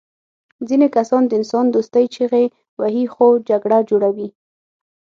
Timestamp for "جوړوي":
3.89-4.29